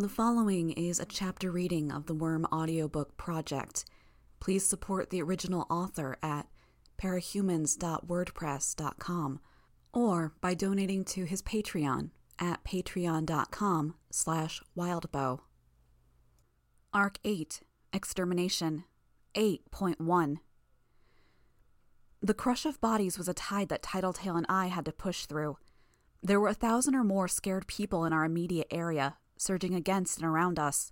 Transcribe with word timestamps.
The 0.00 0.08
following 0.08 0.70
is 0.70 1.00
a 1.00 1.04
chapter 1.04 1.50
reading 1.50 1.90
of 1.90 2.06
the 2.06 2.14
Worm 2.14 2.46
audiobook 2.52 3.16
project. 3.16 3.84
Please 4.38 4.64
support 4.64 5.10
the 5.10 5.20
original 5.20 5.66
author 5.68 6.16
at 6.22 6.46
parahumans.wordpress.com 7.02 9.40
or 9.92 10.34
by 10.40 10.54
donating 10.54 11.04
to 11.04 11.24
his 11.24 11.42
Patreon 11.42 12.10
at 12.38 12.62
patreon.com 12.62 13.96
slash 14.12 14.62
wildbow. 14.76 15.40
Arc 16.94 17.18
8, 17.24 17.62
Extermination, 17.92 18.84
8.1 19.34 20.36
The 22.22 22.34
crush 22.34 22.64
of 22.64 22.80
bodies 22.80 23.18
was 23.18 23.26
a 23.26 23.34
tide 23.34 23.68
that 23.70 23.82
Tattletale 23.82 24.36
and 24.36 24.46
I 24.48 24.68
had 24.68 24.84
to 24.84 24.92
push 24.92 25.26
through. 25.26 25.58
There 26.22 26.38
were 26.38 26.46
a 26.46 26.54
thousand 26.54 26.94
or 26.94 27.02
more 27.02 27.26
scared 27.26 27.66
people 27.66 28.04
in 28.04 28.12
our 28.12 28.24
immediate 28.24 28.68
area, 28.70 29.16
surging 29.38 29.74
against 29.74 30.18
and 30.18 30.26
around 30.26 30.58
us. 30.58 30.90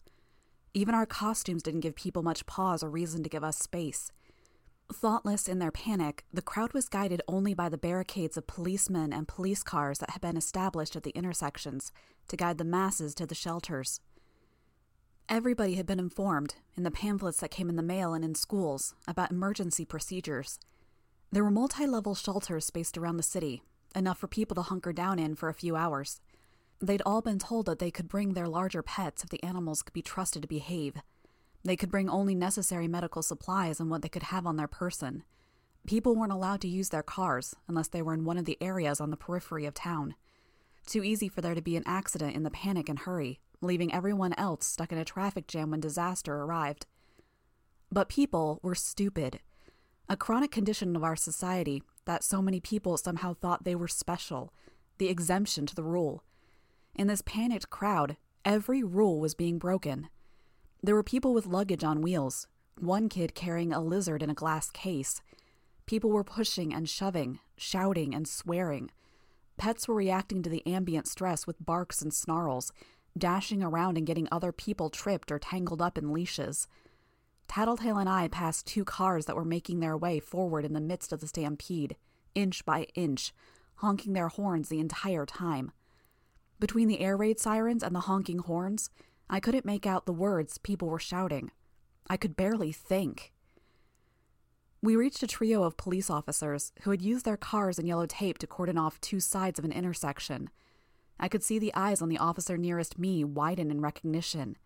Even 0.75 0.95
our 0.95 1.07
costumes 1.07 1.63
didn't 1.63 1.81
give 1.81 1.95
people 1.95 2.23
much 2.23 2.47
pause 2.47 2.83
or 2.83 2.91
reason 2.91 3.23
to 3.23 3.29
give 3.29 3.45
us 3.45 3.59
space. 3.59 4.13
Thoughtless 4.93 5.49
in 5.49 5.59
their 5.59 5.73
panic, 5.73 6.25
the 6.33 6.43
crowd 6.43 6.73
was 6.73 6.89
guided 6.89 7.21
only 7.27 7.55
by 7.55 7.69
the 7.69 7.79
barricades 7.79 8.37
of 8.37 8.47
policemen 8.47 9.13
and 9.13 9.27
police 9.27 9.63
cars 9.63 9.99
that 9.99 10.11
had 10.11 10.21
been 10.21 10.37
established 10.37 10.95
at 10.95 11.03
the 11.03 11.11
intersections 11.11 11.91
to 12.29 12.37
guide 12.37 12.59
the 12.59 12.65
masses 12.65 13.15
to 13.17 13.27
the 13.27 13.35
shelters. 13.35 14.01
Everybody 15.29 15.75
had 15.75 15.87
been 15.87 15.99
informed, 15.99 16.55
in 16.77 16.85
the 16.85 16.93
pamphlets 16.93 17.41
that 17.41 17.51
came 17.51 17.69
in 17.69 17.75
the 17.75 17.83
mail 17.83 18.15
and 18.15 18.25
in 18.25 18.37
schools, 18.37 18.95
about 19.09 19.33
emergency 19.33 19.85
procedures. 19.85 20.61
There 21.33 21.43
were 21.43 21.51
multi 21.51 21.87
level 21.87 22.15
shelters 22.15 22.67
spaced 22.67 22.97
around 22.97 23.17
the 23.17 23.25
city, 23.25 23.63
enough 23.97 24.19
for 24.19 24.29
people 24.29 24.55
to 24.55 24.63
hunker 24.63 24.93
down 24.93 25.19
in 25.19 25.35
for 25.35 25.49
a 25.49 25.55
few 25.55 25.75
hours. 25.75 26.21
They'd 26.81 27.03
all 27.07 27.23
been 27.23 27.39
told 27.39 27.67
that 27.67 27.79
they 27.79 27.91
could 27.91 28.09
bring 28.09 28.35
their 28.35 28.49
larger 28.49 28.83
pets 28.83 29.23
if 29.23 29.31
the 29.31 29.43
animals 29.43 29.83
could 29.83 29.95
be 29.95 30.03
trusted 30.03 30.43
to 30.43 30.49
behave. 30.49 30.97
They 31.65 31.77
could 31.77 31.91
bring 31.91 32.09
only 32.09 32.35
necessary 32.35 32.87
medical 32.87 33.23
supplies 33.23 33.81
and 33.81 33.91
what 33.91 34.03
they 34.03 34.09
could 34.09 34.25
have 34.25 34.47
on 34.47 34.57
their 34.57 34.69
person. 34.69 35.25
People 35.87 36.15
weren't 36.15 36.33
allowed 36.33 36.61
to 36.63 36.69
use 36.69 36.91
their 36.91 37.03
cars 37.03 37.55
unless 37.67 37.89
they 37.89 38.03
were 38.03 38.15
in 38.15 38.25
one 38.25 38.39
of 38.39 38.45
the 38.45 38.59
areas 38.61 39.01
on 39.01 39.11
the 39.11 39.17
periphery 39.17 39.65
of 39.65 39.75
town. 39.75 40.15
Too 40.87 41.03
easy 41.03 41.29
for 41.29 41.41
there 41.41 41.55
to 41.55 41.63
be 41.63 41.77
an 41.77 41.83
accident 41.87 42.37
in 42.37 42.43
the 42.43 42.51
panic 42.51 42.89
and 42.89 42.99
hurry, 42.99 43.41
leaving 43.61 43.93
everyone 43.93 44.35
else 44.35 44.67
stuck 44.67 44.93
in 44.93 44.99
a 44.99 45.05
traffic 45.05 45.47
jam 45.47 45.71
when 45.71 45.81
disaster 45.81 46.35
arrived. 46.35 46.87
But 47.91 48.09
people 48.09 48.61
were 48.63 48.75
stupid. 48.75 49.41
A 50.09 50.17
chronic 50.17 50.51
condition 50.51 50.95
of 50.95 51.03
our 51.03 51.17
society 51.17 51.83
that 52.05 52.23
so 52.23 52.41
many 52.43 52.61
people 52.61 52.97
somehow 52.97 53.35
thought 53.35 53.65
they 53.65 53.75
were 53.75 53.89
special, 53.89 54.53
the 54.99 55.09
exemption 55.09 55.67
to 55.67 55.75
the 55.75 55.83
rule. 55.83 56.23
In 56.97 57.09
this 57.09 57.23
panicked 57.27 57.69
crowd, 57.69 58.17
every 58.43 58.83
rule 58.83 59.21
was 59.21 59.35
being 59.35 59.59
broken. 59.59 60.09
There 60.83 60.95
were 60.95 61.03
people 61.03 61.35
with 61.35 61.45
luggage 61.45 61.85
on 61.85 62.01
wheels, 62.01 62.49
one 62.79 63.11
kid 63.11 63.35
carrying 63.35 63.71
a 63.71 63.83
lizard 63.83 64.23
in 64.23 64.31
a 64.31 64.35
glass 64.35 64.71
case. 64.71 65.21
People 65.85 66.09
were 66.09 66.25
pushing 66.25 66.73
and 66.73 66.89
shoving, 66.89 67.39
shouting 67.59 68.15
and 68.15 68.27
swearing. 68.27 68.91
Pets 69.59 69.87
were 69.87 69.95
reacting 69.95 70.43
to 70.43 70.49
the 70.49 70.67
ambient 70.67 71.07
stress 71.07 71.47
with 71.47 71.65
barks 71.65 72.01
and 72.01 72.15
snarls, 72.15 72.73
dashing 73.17 73.63
around 73.63 73.99
and 73.99 74.07
getting 74.07 74.29
other 74.33 74.51
people 74.51 74.89
tripped 74.89 75.31
or 75.31 75.39
tangled 75.39 75.83
up 75.83 75.99
in 75.99 76.15
leashes. 76.15 76.67
Tattletale 77.47 77.99
and 77.99 78.09
I 78.09 78.29
passed 78.29 78.67
two 78.67 78.87
cars 78.87 79.27
that 79.27 79.37
were 79.37 79.45
making 79.45 79.81
their 79.81 79.99
way 79.99 80.19
forward 80.19 80.65
in 80.65 80.73
the 80.73 80.81
midst 80.81 81.13
of 81.13 81.21
the 81.21 81.29
stampede, 81.29 81.97
inch 82.35 82.65
by 82.65 82.85
inch, 82.95 83.35
honking 83.77 84.15
their 84.15 84.29
horns 84.29 84.71
the 84.71 84.81
entire 84.81 85.27
time. 85.27 85.73
Between 86.59 86.89
the 86.89 87.01
air 87.01 87.17
raid 87.17 87.39
sirens 87.39 87.83
and 87.83 87.95
the 87.95 88.01
honking 88.01 88.39
horns, 88.39 88.91
I 89.29 89.41
couldn't 89.41 89.65
make 89.65 89.87
out 89.87 90.07
the 90.07 90.13
words 90.13 90.59
people 90.59 90.89
were 90.89 90.99
shouting. 90.99 91.51
I 92.09 92.17
could 92.17 92.37
barely 92.37 92.73
think. 92.73 93.33
We 94.81 94.97
reached 94.97 95.23
a 95.23 95.27
trio 95.27 95.65
of 95.65 95.77
police 95.77 96.09
officers 96.09 96.73
who 96.83 96.91
had 96.91 97.03
used 97.03 97.25
their 97.25 97.37
cars 97.37 97.79
and 97.79 97.89
yellow 97.89 98.07
tape 98.07 98.39
to 98.39 98.47
cordon 98.47 98.79
off 98.79 99.01
two 99.01 99.21
sides 99.21 99.59
of 99.59 99.65
an 99.65 99.73
intersection. 99.73 100.49
I 101.19 101.29
could 101.29 101.43
see 101.43 101.59
the 101.59 101.75
eyes 101.75 102.01
on 102.01 102.09
the 102.09 102.19
officer 102.19 102.57
nearest 102.57 102.99
me 102.99 103.25
widen 103.25 103.71
in 103.71 103.81
recognition. 103.81 104.57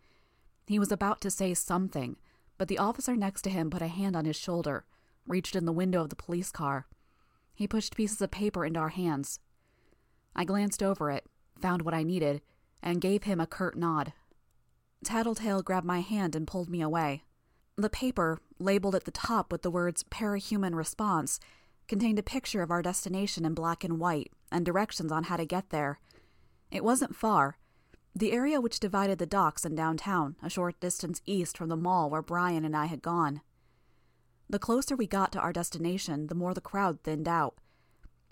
He 0.67 0.79
was 0.79 0.93
about 0.93 1.21
to 1.23 1.31
say 1.31 1.55
something, 1.55 2.17
but 2.59 2.69
the 2.69 2.79
officer 2.79 3.17
next 3.17 3.43
to 3.43 3.51
him 3.51 3.71
put 3.71 3.83
a 3.83 3.89
hand 3.89 4.15
on 4.15 4.27
his 4.27 4.37
shoulder, 4.37 4.85
reached 5.27 5.57
in 5.57 5.65
the 5.65 5.73
window 5.73 6.03
of 6.03 6.11
the 6.11 6.17
police 6.17 6.51
car. 6.51 6.87
He 7.55 7.67
pushed 7.67 7.97
pieces 7.97 8.21
of 8.21 8.31
paper 8.31 8.65
into 8.65 8.79
our 8.79 8.91
hands. 8.91 9.41
I 10.37 10.45
glanced 10.45 10.83
over 10.83 11.11
it, 11.11 11.27
found 11.61 11.83
what 11.83 11.95
I 11.95 12.03
needed, 12.03 12.43
and 12.83 13.01
gave 13.01 13.25
him 13.25 13.41
a 13.41 13.47
curt 13.47 13.77
nod. 13.77 14.13
Tattletale 15.05 15.63
grabbed 15.63 15.87
my 15.87 16.01
hand 16.01 16.37
and 16.37 16.47
pulled 16.47 16.69
me 16.69 16.83
away. 16.83 17.25
The 17.77 17.91
paper, 17.91 18.39
labeled 18.59 18.95
at 18.95 19.05
the 19.05 19.11
top 19.11 19.51
with 19.51 19.63
the 19.63 19.71
words 19.71 20.03
Parahuman 20.05 20.75
Response, 20.75 21.41
contained 21.89 22.19
a 22.19 22.23
picture 22.23 22.63
of 22.63 22.71
our 22.71 22.83
destination 22.83 23.45
in 23.45 23.55
black 23.55 23.83
and 23.83 23.99
white 23.99 24.33
and 24.53 24.65
directions 24.65 25.11
on 25.11 25.25
how 25.25 25.37
to 25.37 25.47
get 25.47 25.71
there. 25.71 25.99
It 26.71 26.85
wasn't 26.85 27.17
far. 27.17 27.57
The 28.15 28.33
area 28.33 28.61
which 28.61 28.81
divided 28.81 29.19
the 29.19 29.27
docks 29.27 29.65
and 29.65 29.77
downtown, 29.77 30.37
a 30.43 30.51
short 30.51 30.79
distance 30.81 31.23
east 31.27 31.57
from 31.57 31.69
the 31.69 31.77
mall 31.77 32.11
where 32.11 32.23
Brian 32.23 32.65
and 32.65 32.77
I 32.77 32.87
had 32.87 33.03
gone. 33.03 33.41
The 34.49 34.59
closer 34.59 34.97
we 34.97 35.07
got 35.07 35.33
to 35.33 35.41
our 35.41 35.53
destination, 35.53 36.27
the 36.27 36.35
more 36.35 36.55
the 36.55 36.61
crowd 36.61 37.03
thinned 37.03 37.29
out. 37.29 37.57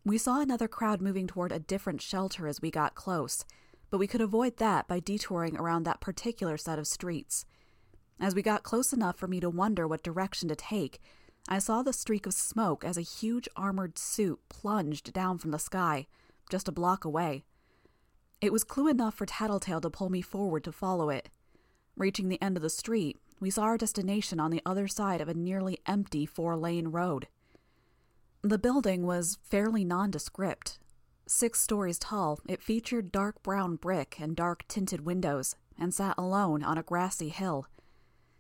We 0.09 0.17
saw 0.17 0.41
another 0.41 0.69
crowd 0.69 1.03
moving 1.03 1.27
toward 1.27 1.53
a 1.53 1.59
different 1.59 2.01
shelter 2.01 2.47
as 2.49 2.63
we 2.63 2.71
got 2.71 2.95
close, 2.95 3.45
but 3.91 3.99
we 3.99 4.07
could 4.07 4.23
avoid 4.23 4.57
that 4.57 4.89
by 4.89 5.01
detouring 5.01 5.59
around 5.59 5.83
that 5.83 6.01
particular 6.01 6.57
set 6.57 6.79
of 6.79 6.87
streets. 6.87 7.45
As 8.19 8.35
we 8.35 8.41
got 8.41 8.63
close 8.63 8.95
enough 8.95 9.19
for 9.19 9.27
me 9.27 9.39
to 9.39 9.51
wonder 9.51 9.87
what 9.87 10.03
direction 10.03 10.49
to 10.49 10.57
take, 10.57 10.99
I 11.47 11.59
saw 11.59 11.83
the 11.83 11.93
streak 11.93 12.25
of 12.25 12.33
smoke 12.33 12.87
as 12.87 12.97
a 12.97 13.03
huge 13.03 13.51
armored 13.55 13.99
suit 13.99 14.41
plunged 14.49 15.13
down 15.13 15.37
from 15.37 15.51
the 15.51 15.59
sky, 15.59 16.07
just 16.49 16.69
a 16.69 16.73
block 16.73 17.05
away. 17.05 17.45
It 18.41 18.51
was 18.51 18.65
clue 18.65 18.89
enough 18.89 19.15
for 19.15 19.27
Tattletale 19.27 19.83
to 19.83 19.91
pull 19.91 20.09
me 20.09 20.23
forward 20.23 20.65
to 20.65 20.73
follow 20.73 21.11
it. 21.11 21.29
Reaching 21.99 22.31
the 22.31 22.41
end 22.41 22.57
of 22.57 22.63
the 22.63 22.71
street, 22.71 23.19
we 23.41 23.51
saw 23.51 23.65
our 23.65 23.77
destination 23.77 24.41
on 24.41 24.53
the 24.53 24.63
other 24.65 24.89
side 24.89 25.21
of 25.21 25.29
a 25.29 25.35
nearly 25.35 25.81
empty 25.85 26.25
four 26.25 26.57
lane 26.57 26.89
road. 26.89 27.29
The 28.49 28.57
building 28.57 29.05
was 29.05 29.37
fairly 29.43 29.85
nondescript. 29.85 30.79
Six 31.27 31.61
stories 31.61 31.99
tall, 31.99 32.41
it 32.49 32.63
featured 32.63 33.13
dark 33.13 33.43
brown 33.43 33.77
brick 33.77 34.19
and 34.19 34.35
dark 34.35 34.67
tinted 34.69 35.05
windows 35.05 35.55
and 35.79 35.93
sat 35.93 36.15
alone 36.17 36.63
on 36.63 36.79
a 36.79 36.83
grassy 36.83 37.29
hill. 37.29 37.67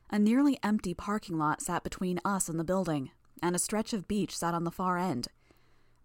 A 0.09 0.19
nearly 0.19 0.59
empty 0.63 0.95
parking 0.95 1.37
lot 1.37 1.61
sat 1.61 1.85
between 1.85 2.23
us 2.25 2.49
and 2.49 2.59
the 2.59 2.65
building, 2.65 3.11
and 3.43 3.55
a 3.55 3.59
stretch 3.59 3.93
of 3.93 4.09
beach 4.09 4.35
sat 4.35 4.55
on 4.55 4.65
the 4.65 4.71
far 4.71 4.97
end. 4.97 5.29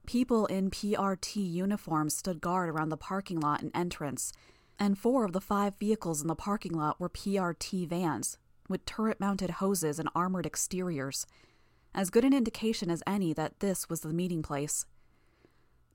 People 0.05 0.47
in 0.47 0.69
PRT 0.69 1.37
uniforms 1.37 2.13
stood 2.13 2.41
guard 2.41 2.67
around 2.67 2.89
the 2.89 2.97
parking 2.97 3.39
lot 3.39 3.61
and 3.61 3.71
entrance, 3.73 4.33
and 4.77 4.97
four 4.97 5.23
of 5.23 5.31
the 5.31 5.39
five 5.39 5.77
vehicles 5.77 6.21
in 6.21 6.27
the 6.27 6.35
parking 6.35 6.73
lot 6.73 6.99
were 6.99 7.07
PRT 7.07 7.87
vans, 7.87 8.37
with 8.67 8.83
turret 8.83 9.21
mounted 9.21 9.49
hoses 9.49 9.97
and 9.97 10.09
armored 10.13 10.45
exteriors. 10.45 11.25
As 11.95 12.09
good 12.09 12.25
an 12.25 12.33
indication 12.33 12.89
as 12.89 13.03
any 13.05 13.33
that 13.33 13.59
this 13.59 13.87
was 13.87 14.01
the 14.01 14.13
meeting 14.13 14.41
place. 14.41 14.85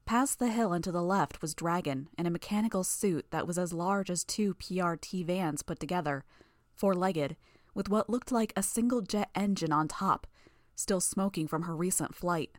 Past 0.06 0.38
the 0.38 0.48
hill 0.48 0.72
and 0.72 0.82
to 0.84 0.92
the 0.92 1.02
left 1.02 1.42
was 1.42 1.54
Dragon 1.54 2.08
in 2.16 2.24
a 2.24 2.30
mechanical 2.30 2.84
suit 2.84 3.26
that 3.30 3.46
was 3.46 3.58
as 3.58 3.72
large 3.72 4.08
as 4.08 4.24
two 4.24 4.54
PRT 4.54 5.26
vans 5.26 5.62
put 5.62 5.80
together, 5.80 6.24
four 6.72 6.94
legged, 6.94 7.36
with 7.74 7.88
what 7.88 8.08
looked 8.08 8.32
like 8.32 8.52
a 8.56 8.62
single 8.62 9.02
jet 9.02 9.28
engine 9.34 9.72
on 9.72 9.88
top, 9.88 10.26
still 10.74 11.00
smoking 11.00 11.46
from 11.46 11.62
her 11.62 11.76
recent 11.76 12.14
flight. 12.14 12.56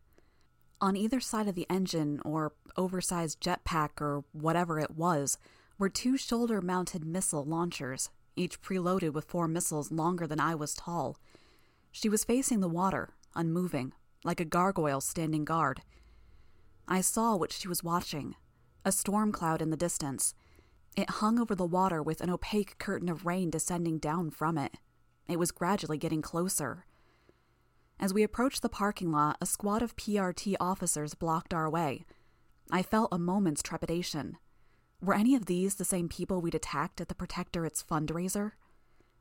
On 0.81 0.95
either 0.95 1.19
side 1.19 1.47
of 1.47 1.55
the 1.55 1.65
engine, 1.69 2.21
or 2.23 2.53
oversized 2.77 3.41
jetpack, 3.41 3.99
or 3.99 4.23
whatever 4.31 4.79
it 4.79 4.91
was, 4.91 5.37
were 5.77 5.89
two 5.89 6.17
shoulder 6.17 6.61
mounted 6.61 7.05
missile 7.05 7.43
launchers, 7.43 8.09
each 8.35 8.61
preloaded 8.61 9.11
with 9.11 9.25
four 9.25 9.47
missiles 9.47 9.91
longer 9.91 10.27
than 10.27 10.39
I 10.39 10.55
was 10.55 10.73
tall. 10.73 11.17
She 11.91 12.09
was 12.09 12.23
facing 12.23 12.59
the 12.59 12.69
water, 12.69 13.09
unmoving, 13.35 13.93
like 14.23 14.39
a 14.39 14.45
gargoyle 14.45 15.01
standing 15.01 15.45
guard. 15.45 15.81
I 16.87 17.01
saw 17.01 17.35
what 17.35 17.51
she 17.51 17.67
was 17.67 17.83
watching 17.83 18.35
a 18.85 18.91
storm 18.91 19.31
cloud 19.31 19.61
in 19.61 19.69
the 19.69 19.77
distance. 19.77 20.33
It 20.95 21.09
hung 21.09 21.37
over 21.37 21.53
the 21.53 21.65
water 21.65 22.01
with 22.01 22.21
an 22.21 22.29
opaque 22.29 22.77
curtain 22.79 23.09
of 23.09 23.25
rain 23.25 23.49
descending 23.49 23.99
down 23.99 24.31
from 24.31 24.57
it. 24.57 24.77
It 25.27 25.37
was 25.37 25.51
gradually 25.51 25.97
getting 25.97 26.21
closer. 26.21 26.85
As 27.99 28.13
we 28.13 28.23
approached 28.23 28.61
the 28.61 28.69
parking 28.69 29.11
lot, 29.11 29.37
a 29.41 29.45
squad 29.45 29.81
of 29.81 29.97
PRT 29.97 30.55
officers 30.59 31.13
blocked 31.13 31.53
our 31.53 31.69
way. 31.69 32.05
I 32.71 32.81
felt 32.81 33.09
a 33.11 33.19
moment's 33.19 33.61
trepidation. 33.61 34.37
Were 35.01 35.13
any 35.13 35.35
of 35.35 35.45
these 35.45 35.75
the 35.75 35.85
same 35.85 36.09
people 36.09 36.41
we'd 36.41 36.55
attacked 36.55 37.01
at 37.01 37.09
the 37.09 37.15
Protectorate's 37.15 37.83
fundraiser? 37.83 38.53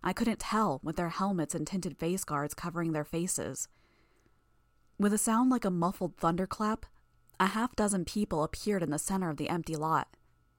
I 0.03 0.13
couldn't 0.13 0.39
tell 0.39 0.81
with 0.83 0.97
their 0.97 1.09
helmets 1.09 1.55
and 1.55 1.67
tinted 1.67 1.99
face 1.99 2.25
guards 2.25 2.55
covering 2.55 2.93
their 2.93 3.05
faces. 3.05 3.69
With 5.00 5.12
a 5.12 5.19
sound 5.19 5.49
like 5.49 5.65
a 5.65 5.71
muffled 5.71 6.17
thunderclap, 6.17 6.85
a 7.39 7.47
half 7.47 7.77
dozen 7.77 8.05
people 8.05 8.43
appeared 8.43 8.83
in 8.83 8.91
the 8.91 8.99
center 8.99 9.31
of 9.31 9.37
the 9.37 9.49
empty 9.49 9.77
lot. 9.77 10.09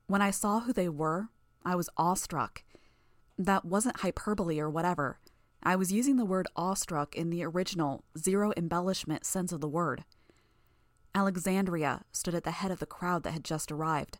When 0.08 0.22
I 0.22 0.32
saw 0.32 0.62
who 0.62 0.72
they 0.72 0.88
were, 0.88 1.28
I 1.66 1.76
was 1.76 1.90
awestruck. 1.98 2.64
That 3.38 3.66
wasn't 3.66 4.00
hyperbole 4.00 4.58
or 4.58 4.70
whatever. 4.70 5.20
I 5.62 5.76
was 5.76 5.92
using 5.92 6.16
the 6.16 6.24
word 6.24 6.48
awestruck 6.56 7.18
in 7.18 7.32
the 7.32 7.44
original, 7.44 8.06
zero 8.18 8.54
embellishment 8.56 9.26
sense 9.26 9.52
of 9.52 9.60
the 9.60 9.68
word. 9.68 10.06
Alexandria 11.14 12.06
stood 12.14 12.34
at 12.34 12.46
the 12.46 12.52
head 12.52 12.72
of 12.72 12.80
the 12.80 12.86
crowd 12.86 13.24
that 13.24 13.34
had 13.34 13.44
just 13.44 13.74
arrived. 13.74 14.20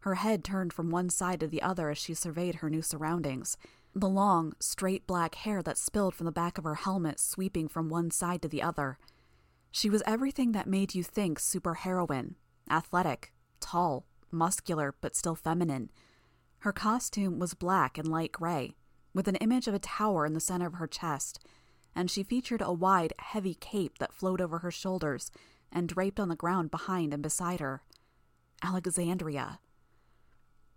Her 0.00 0.16
head 0.16 0.42
turned 0.42 0.72
from 0.72 0.90
one 0.90 1.10
side 1.10 1.38
to 1.40 1.46
the 1.46 1.62
other 1.62 1.90
as 1.90 1.98
she 1.98 2.14
surveyed 2.14 2.56
her 2.56 2.70
new 2.70 2.82
surroundings, 2.82 3.56
the 3.94 4.08
long, 4.08 4.54
straight 4.58 5.06
black 5.06 5.36
hair 5.36 5.62
that 5.62 5.78
spilled 5.78 6.16
from 6.16 6.26
the 6.26 6.32
back 6.32 6.58
of 6.58 6.64
her 6.64 6.74
helmet 6.74 7.20
sweeping 7.20 7.68
from 7.68 7.88
one 7.88 8.10
side 8.10 8.42
to 8.42 8.48
the 8.48 8.62
other. 8.62 8.98
She 9.70 9.90
was 9.90 10.02
everything 10.06 10.52
that 10.52 10.66
made 10.66 10.94
you 10.94 11.02
think 11.02 11.38
superheroine 11.38 12.34
athletic, 12.70 13.32
tall, 13.58 14.06
muscular, 14.30 14.94
but 15.00 15.16
still 15.16 15.34
feminine. 15.34 15.90
Her 16.58 16.72
costume 16.72 17.38
was 17.38 17.54
black 17.54 17.98
and 17.98 18.06
light 18.06 18.30
gray, 18.30 18.76
with 19.12 19.26
an 19.26 19.36
image 19.36 19.66
of 19.66 19.74
a 19.74 19.80
tower 19.80 20.24
in 20.24 20.34
the 20.34 20.40
center 20.40 20.66
of 20.66 20.74
her 20.74 20.86
chest, 20.86 21.44
and 21.94 22.10
she 22.10 22.22
featured 22.22 22.62
a 22.62 22.72
wide, 22.72 23.12
heavy 23.18 23.54
cape 23.54 23.98
that 23.98 24.12
flowed 24.12 24.40
over 24.40 24.58
her 24.58 24.70
shoulders 24.70 25.32
and 25.72 25.88
draped 25.88 26.20
on 26.20 26.28
the 26.28 26.36
ground 26.36 26.70
behind 26.70 27.12
and 27.12 27.22
beside 27.22 27.60
her. 27.60 27.82
Alexandria. 28.62 29.58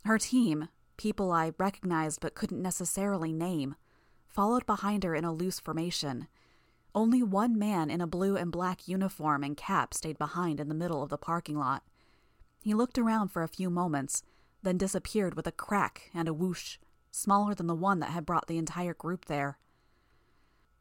Her 0.06 0.18
team, 0.18 0.70
people 0.98 1.32
I 1.32 1.54
recognized 1.58 2.22
but 2.22 2.36
couldn't 2.36 2.62
necessarily 2.62 3.32
name, 3.32 3.76
followed 4.28 4.66
behind 4.66 5.04
her 5.04 5.14
in 5.14 5.26
a 5.26 5.34
loose 5.34 5.60
formation. 5.60 6.28
Only 6.96 7.24
one 7.24 7.58
man 7.58 7.90
in 7.90 8.02
a 8.02 8.08
blue 8.08 8.38
and 8.38 8.52
black 8.52 8.88
uniform 8.88 9.44
and 9.44 9.58
cap 9.58 9.94
stayed 9.94 10.18
behind 10.18 10.60
in 10.60 10.70
the 10.70 10.76
middle 10.76 11.02
of 11.02 11.10
the 11.10 11.18
parking 11.18 11.58
lot. 11.58 11.84
He 12.62 12.74
looked 12.74 12.98
around 12.98 13.30
for 13.30 13.42
a 13.42 13.48
few 13.48 13.70
moments, 13.70 14.24
then 14.62 14.78
disappeared 14.78 15.36
with 15.36 15.48
a 15.48 15.52
crack 15.52 16.12
and 16.14 16.28
a 16.28 16.34
whoosh, 16.34 16.78
smaller 17.12 17.56
than 17.56 17.68
the 17.68 17.76
one 17.76 18.00
that 18.00 18.12
had 18.12 18.26
brought 18.26 18.48
the 18.48 18.58
entire 18.58 18.94
group 18.94 19.26
there. 19.26 19.58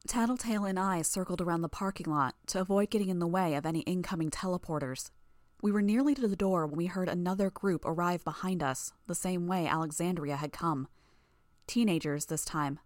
Tattletale 0.07 0.65
and 0.65 0.79
I 0.79 1.03
circled 1.03 1.41
around 1.41 1.63
the 1.63 1.69
parking 1.69 2.07
lot 2.07 2.35
to 2.49 2.61
avoid 2.61 2.91
getting 2.91 3.09
in 3.09 3.19
the 3.19 3.27
way 3.27 3.55
of 3.55 3.65
any 3.65 3.81
incoming 3.81 4.31
teleporters. 4.31 5.11
We 5.63 5.71
were 5.71 5.83
nearly 5.83 6.15
to 6.17 6.27
the 6.27 6.37
door 6.37 6.67
when 6.67 6.77
we 6.77 6.87
heard 6.87 7.09
another 7.09 7.49
group 7.49 7.85
arrive 7.85 8.25
behind 8.25 8.63
us, 8.63 8.93
the 9.07 9.15
same 9.15 9.47
way 9.47 9.67
Alexandria 9.67 10.37
had 10.37 10.53
come. 10.53 10.89
Teenagers 11.69 12.27
this 12.27 12.45
time. 12.45 12.81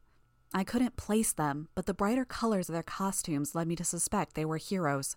I 0.55 0.65
couldn't 0.65 0.97
place 0.97 1.33
them, 1.33 1.69
but 1.75 1.87
the 1.87 1.95
brighter 1.95 2.25
colors 2.25 2.69
of 2.69 2.73
their 2.73 2.83
costumes 2.83 3.55
led 3.55 3.69
me 3.69 3.77
to 3.77 3.85
suspect 3.85 4.35
they 4.35 4.45
were 4.45 4.57
heroes. 4.57 5.17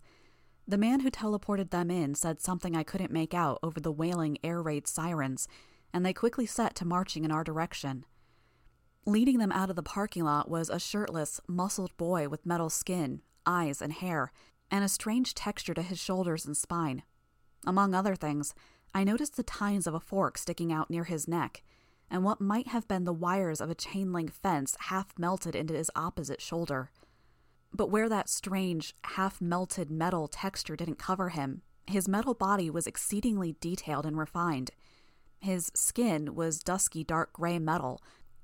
The 0.68 0.78
man 0.78 1.00
who 1.00 1.10
teleported 1.10 1.72
them 1.72 1.90
in 1.90 2.16
said 2.16 2.42
something 2.42 2.76
I 2.76 2.84
couldn't 2.84 3.12
make 3.12 3.34
out 3.34 3.60
over 3.64 3.80
the 3.80 3.92
wailing 3.92 4.38
air 4.44 4.62
raid 4.62 4.88
sirens, 4.88 5.48
and 5.94 6.06
they 6.06 6.14
quickly 6.14 6.46
set 6.46 6.76
to 6.76 6.86
marching 6.86 7.24
in 7.24 7.32
our 7.32 7.44
direction. 7.44 8.06
Leading 9.06 9.40
them 9.40 9.52
out 9.52 9.70
of 9.70 9.76
the 9.76 9.84
parking 9.84 10.24
lot 10.24 10.50
was 10.50 10.70
a 10.70 10.80
shirtless, 10.80 11.40
muscled 11.48 11.96
boy 11.98 12.28
with 12.28 12.46
metal 12.46 12.70
skin, 12.70 13.22
eyes, 13.46 13.82
and 13.82 13.94
hair, 13.94 14.32
and 14.70 14.84
a 14.84 14.90
strange 14.90 15.34
texture 15.34 15.74
to 15.74 15.82
his 15.82 16.00
shoulders 16.00 16.46
and 16.46 16.56
spine. 16.56 17.04
Among 17.66 17.94
other 17.94 18.16
things, 18.16 18.54
I 18.94 19.04
noticed 19.04 19.38
the 19.38 19.44
tines 19.44 19.88
of 19.88 19.94
a 19.94 20.00
fork 20.00 20.38
sticking 20.38 20.72
out 20.72 20.90
near 20.90 21.06
his 21.06 21.28
neck, 21.28 21.64
and 22.10 22.24
what 22.24 22.42
might 22.42 22.68
have 22.68 22.88
been 22.88 23.04
the 23.04 23.14
wires 23.14 23.62
of 23.62 23.70
a 23.70 23.76
chain 23.76 24.12
link 24.12 24.32
fence 24.32 24.76
half 24.80 25.14
melted 25.18 25.56
into 25.56 25.74
his 25.74 25.92
opposite 25.96 26.42
shoulder. 26.42 26.92
But 27.74 27.92
where 27.92 28.10
that 28.10 28.30
strange, 28.30 28.96
half 29.04 29.40
melted 29.40 29.92
metal 29.92 30.28
texture 30.28 30.76
didn't 30.76 30.98
cover 30.98 31.30
him, 31.30 31.62
his 31.88 32.08
metal 32.08 32.34
body 32.34 32.70
was 32.70 32.88
exceedingly 32.88 33.56
detailed 33.60 34.06
and 34.06 34.18
refined. 34.18 34.72
His 35.40 35.72
skin 35.74 36.36
was 36.36 36.64
dusky 36.64 37.04
dark 37.04 37.34
gray 37.34 37.60
metal, 37.60 38.02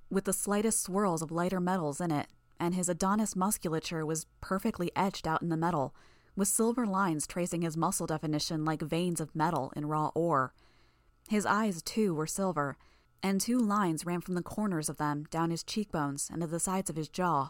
with 0.10 0.26
the 0.26 0.34
slightest 0.34 0.82
swirls 0.82 1.22
of 1.22 1.32
lighter 1.32 1.60
metals 1.60 2.00
in 2.00 2.12
it, 2.12 2.28
and 2.60 2.74
his 2.76 2.88
Adonis 2.90 3.36
musculature 3.36 4.06
was 4.06 4.28
perfectly 4.42 4.92
etched 4.96 5.28
out 5.28 5.42
in 5.42 5.50
the 5.50 5.58
metal 5.58 5.94
with 6.36 6.48
silver 6.48 6.86
lines 6.86 7.26
tracing 7.26 7.62
his 7.62 7.78
muscle 7.78 8.08
definition 8.08 8.66
like 8.66 8.82
veins 8.82 9.22
of 9.22 9.36
metal 9.36 9.72
in 9.76 9.86
raw 9.86 10.12
ore. 10.16 10.54
His 11.30 11.46
eyes, 11.46 11.82
too, 11.82 12.14
were 12.14 12.28
silver, 12.28 12.78
and 13.26 13.42
two 13.42 13.58
lines 13.58 14.06
ran 14.06 14.22
from 14.22 14.36
the 14.36 14.44
corners 14.44 14.88
of 14.88 14.98
them 14.98 15.26
down 15.32 15.50
his 15.50 15.64
cheekbones 15.64 16.30
and 16.32 16.42
to 16.42 16.48
the 16.48 16.60
sides 16.60 16.92
of 16.92 16.96
his 16.96 17.10
jaw. 17.10 17.50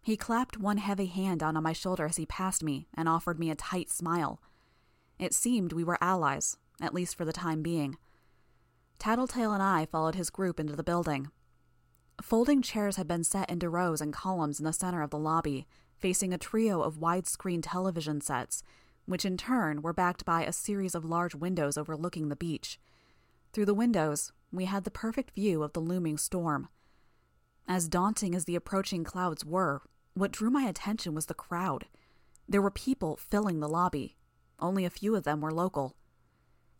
He 0.00 0.16
clapped 0.16 0.56
one 0.56 0.78
heavy 0.78 1.04
hand 1.04 1.42
on 1.42 1.62
my 1.62 1.74
shoulder 1.74 2.06
as 2.06 2.16
he 2.16 2.24
passed 2.24 2.62
me 2.62 2.88
and 2.94 3.06
offered 3.06 3.38
me 3.38 3.50
a 3.50 3.54
tight 3.54 3.90
smile. 3.90 4.40
It 5.18 5.34
seemed 5.34 5.74
we 5.74 5.84
were 5.84 5.98
allies, 6.00 6.56
at 6.80 6.94
least 6.94 7.18
for 7.18 7.26
the 7.26 7.34
time 7.34 7.60
being. 7.60 7.98
Tattletale 8.98 9.52
and 9.52 9.62
I 9.62 9.84
followed 9.84 10.14
his 10.14 10.30
group 10.30 10.58
into 10.58 10.74
the 10.74 10.82
building. 10.82 11.30
Folding 12.22 12.62
chairs 12.62 12.96
had 12.96 13.06
been 13.06 13.24
set 13.24 13.50
into 13.50 13.68
rows 13.68 14.00
and 14.00 14.10
columns 14.10 14.58
in 14.58 14.64
the 14.64 14.72
center 14.72 15.02
of 15.02 15.10
the 15.10 15.18
lobby, 15.18 15.66
facing 15.98 16.32
a 16.32 16.38
trio 16.38 16.80
of 16.80 16.96
widescreen 16.96 17.60
television 17.62 18.22
sets, 18.22 18.62
which 19.04 19.26
in 19.26 19.36
turn 19.36 19.82
were 19.82 19.92
backed 19.92 20.24
by 20.24 20.44
a 20.44 20.52
series 20.52 20.94
of 20.94 21.04
large 21.04 21.34
windows 21.34 21.76
overlooking 21.76 22.30
the 22.30 22.36
beach. 22.36 22.80
Through 23.52 23.66
the 23.66 23.74
windows, 23.74 24.32
we 24.52 24.64
had 24.64 24.84
the 24.84 24.90
perfect 24.90 25.34
view 25.34 25.62
of 25.62 25.72
the 25.72 25.80
looming 25.80 26.18
storm. 26.18 26.68
As 27.66 27.88
daunting 27.88 28.34
as 28.34 28.46
the 28.46 28.56
approaching 28.56 29.04
clouds 29.04 29.44
were, 29.44 29.82
what 30.14 30.32
drew 30.32 30.50
my 30.50 30.62
attention 30.62 31.14
was 31.14 31.26
the 31.26 31.34
crowd. 31.34 31.86
There 32.48 32.62
were 32.62 32.70
people 32.70 33.16
filling 33.16 33.60
the 33.60 33.68
lobby. 33.68 34.16
Only 34.58 34.84
a 34.84 34.90
few 34.90 35.14
of 35.14 35.24
them 35.24 35.40
were 35.40 35.52
local. 35.52 35.96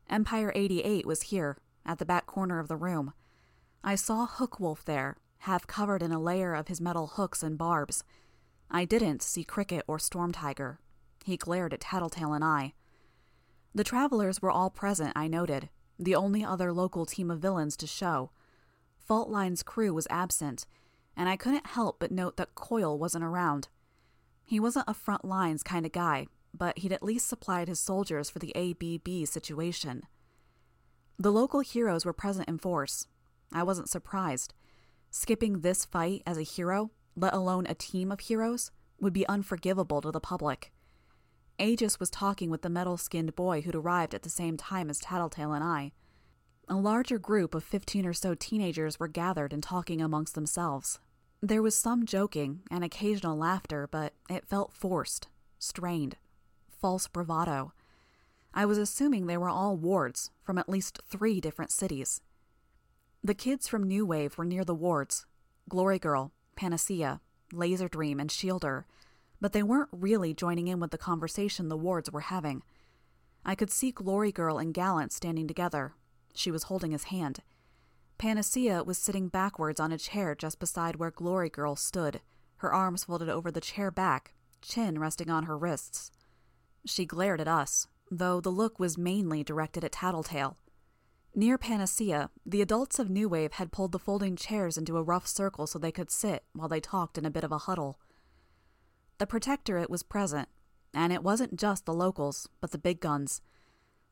Empire 0.09 0.51
88 0.55 1.05
was 1.05 1.23
here, 1.23 1.59
at 1.85 1.99
the 1.99 2.07
back 2.07 2.27
corner 2.27 2.59
of 2.59 2.69
the 2.69 2.77
room. 2.77 3.13
I 3.85 3.95
saw 3.95 4.27
Hookwolf 4.27 4.85
there, 4.85 5.19
half 5.41 5.67
covered 5.67 6.03
in 6.03 6.11
a 6.11 6.19
layer 6.21 6.55
of 6.55 6.69
his 6.69 6.81
metal 6.81 7.07
hooks 7.07 7.43
and 7.43 7.59
barbs. 7.59 8.03
I 8.71 8.85
didn't 8.85 9.23
see 9.23 9.45
Cricket 9.45 9.85
or 9.87 9.99
Storm 9.99 10.33
Tiger. 10.33 10.81
He 11.25 11.37
glared 11.37 11.75
at 11.75 11.81
Tattletale 11.81 12.33
and 12.33 12.45
I. 12.45 12.73
The 13.75 13.85
travelers 13.85 14.41
were 14.41 14.51
all 14.51 14.71
present, 14.71 15.13
I 15.15 15.29
noted, 15.29 15.69
the 15.99 16.15
only 16.15 16.45
other 16.45 16.73
local 16.73 17.07
team 17.07 17.31
of 17.31 17.41
villains 17.41 17.77
to 17.79 17.87
show. 17.87 18.31
Faultline's 18.97 19.63
crew 19.63 19.93
was 19.93 20.07
absent, 20.11 20.67
and 21.17 21.29
I 21.29 21.37
couldn't 21.37 21.69
help 21.69 21.99
but 21.99 22.13
note 22.13 22.37
that 22.37 22.55
Coil 22.55 22.99
wasn't 22.99 23.25
around. 23.25 23.69
He 24.45 24.61
wasn't 24.61 24.89
a 24.89 24.95
front 24.95 25.25
lines 25.25 25.63
kind 25.63 25.85
of 25.85 25.93
guy, 25.93 26.27
but 26.55 26.79
he'd 26.79 26.93
at 26.93 27.03
least 27.03 27.29
supplied 27.29 27.69
his 27.69 27.81
soldiers 27.81 28.31
for 28.31 28.39
the 28.39 28.55
ABB 28.55 29.27
situation. 29.27 30.05
The 31.19 31.33
local 31.33 31.61
heroes 31.61 32.05
were 32.05 32.13
present 32.13 32.49
in 32.49 32.59
force. 32.59 33.07
I 33.53 33.63
wasn't 33.63 33.89
surprised. 33.89 34.55
Skipping 35.11 35.61
this 35.61 35.85
fight 35.85 36.23
as 36.27 36.39
a 36.39 36.43
hero 36.43 36.91
let 37.19 37.35
alone 37.35 37.67
a 37.69 37.75
team 37.75 38.13
of 38.13 38.21
heroes, 38.21 38.71
would 39.01 39.13
be 39.13 39.29
unforgivable 39.29 40.01
to 40.01 40.11
the 40.11 40.21
public. 40.21 40.73
Aegis 41.59 41.99
was 41.99 42.11
talking 42.11 42.51
with 42.51 42.63
the 42.63 42.71
metal 42.71 42.97
skinned 42.97 43.35
boy 43.35 43.63
who'd 43.63 43.75
arrived 43.75 44.15
at 44.15 44.23
the 44.23 44.31
same 44.31 44.57
time 44.57 44.89
as 44.89 44.99
Tattletale 44.99 45.53
and 45.53 45.65
I. 45.65 45.93
A 46.69 46.77
larger 46.77 47.19
group 47.19 47.55
of 47.55 47.65
fifteen 47.65 48.07
or 48.07 48.13
so 48.13 48.35
teenagers 48.35 49.01
were 49.01 49.09
gathered 49.09 49.53
and 49.53 49.63
talking 49.63 50.01
amongst 50.01 50.35
themselves. 50.35 51.01
There 51.41 51.63
was 51.63 51.77
some 51.77 52.05
joking 52.05 52.61
and 52.71 52.85
occasional 52.85 53.37
laughter, 53.37 53.89
but 53.91 54.13
it 54.29 54.47
felt 54.47 54.73
forced, 54.73 55.29
strained, 55.59 56.17
false 56.69 57.09
bravado. 57.09 57.73
I 58.55 58.65
was 58.65 58.79
assuming 58.79 59.27
they 59.27 59.37
were 59.37 59.49
all 59.49 59.77
wards 59.77 60.31
from 60.43 60.59
at 60.59 60.69
least 60.69 61.01
three 61.09 61.41
different 61.41 61.71
cities. 61.71 62.21
The 63.23 63.35
kids 63.35 63.67
from 63.67 63.85
New 63.85 64.07
Wave 64.07 64.39
were 64.39 64.45
near 64.45 64.65
the 64.65 64.75
wards 64.75 65.27
Glory 65.69 65.99
Girl, 65.99 66.33
Panacea, 66.57 67.21
Laser 67.53 67.89
Dream, 67.89 68.21
and 68.21 68.31
Shielder, 68.31 68.85
but 69.41 69.53
they 69.53 69.63
weren't 69.63 69.89
really 69.93 70.35
joining 70.35 70.69
in 70.69 70.81
with 70.81 70.91
the 70.91 70.99
conversation 70.99 71.69
the 71.69 71.77
wards 71.77 72.11
were 72.11 72.21
having. 72.21 72.63
I 73.45 73.55
could 73.55 73.71
see 73.71 73.93
Glory 73.93 74.33
Girl 74.33 74.59
and 74.59 74.75
Gallant 74.75 75.13
standing 75.13 75.47
together. 75.47 75.95
She 76.35 76.51
was 76.51 76.65
holding 76.65 76.91
his 76.91 77.05
hand. 77.05 77.41
Panacea 78.19 78.83
was 78.83 78.99
sitting 78.99 79.29
backwards 79.29 79.79
on 79.79 79.93
a 79.93 79.99
chair 79.99 80.35
just 80.35 80.59
beside 80.59 80.97
where 80.97 81.11
Glory 81.11 81.49
Girl 81.49 81.77
stood, 81.77 82.21
her 82.59 82.73
arms 82.73 83.05
folded 83.05 83.29
over 83.29 83.51
the 83.51 83.61
chair 83.61 83.91
back, 83.91 84.35
chin 84.61 84.99
resting 84.99 85.31
on 85.31 85.45
her 85.45 85.57
wrists. 85.57 86.11
She 86.85 87.07
glared 87.07 87.41
at 87.41 87.49
us, 87.49 87.87
though 88.11 88.41
the 88.41 88.51
look 88.51 88.79
was 88.79 88.99
mainly 88.99 89.45
directed 89.45 89.85
at 89.85 89.93
Tattletale. 89.93 90.57
Near 91.35 91.59
Panacea, 91.59 92.31
the 92.45 92.63
adults 92.63 92.99
of 92.99 93.09
New 93.09 93.29
Wave 93.29 93.53
had 93.53 93.71
pulled 93.71 93.93
the 93.93 93.99
folding 93.99 94.35
chairs 94.35 94.77
into 94.77 94.97
a 94.97 95.03
rough 95.03 95.27
circle 95.27 95.67
so 95.69 95.79
they 95.79 95.93
could 95.93 96.11
sit 96.11 96.45
while 96.53 96.69
they 96.69 96.81
talked 96.81 97.17
in 97.17 97.25
a 97.25 97.31
bit 97.31 97.45
of 97.45 97.53
a 97.53 97.59
huddle. 97.59 98.01
The 99.19 99.27
Protectorate 99.27 99.91
was 99.91 100.03
present, 100.05 100.49
and 100.95 101.13
it 101.13 101.25
wasn't 101.25 101.59
just 101.59 101.85
the 101.85 101.93
locals, 101.93 102.49
but 102.61 102.71
the 102.71 102.79
big 102.79 103.01
guns. 103.01 103.43